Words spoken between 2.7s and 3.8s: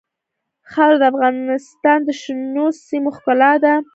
سیمو ښکلا ده.